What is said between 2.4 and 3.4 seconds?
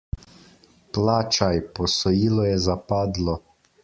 je zapadlo.